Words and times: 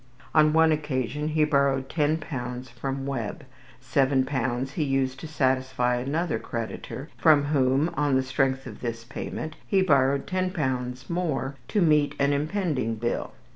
On 0.33 0.51
one 0.51 0.71
occasion 0.71 1.27
he 1.27 1.43
borrowed 1.43 1.87
ten 1.87 2.17
pounds 2.17 2.71
from 2.71 3.05
Webb. 3.05 3.45
Seven 3.79 4.25
pounds 4.25 4.71
he 4.71 4.83
used 4.83 5.19
to 5.19 5.27
satisfy 5.27 5.97
another 5.97 6.39
creditor, 6.39 7.09
from 7.19 7.43
whom, 7.43 7.91
on 7.93 8.15
the 8.15 8.23
strength 8.23 8.65
of 8.65 8.81
this 8.81 9.03
payment, 9.03 9.57
he 9.67 9.83
borrowed 9.83 10.25
ten 10.25 10.49
pounds 10.49 11.07
more 11.07 11.55
to 11.67 11.81
meet 11.83 12.15
an 12.17 12.33
impending 12.33 12.95
bill. 12.95 13.33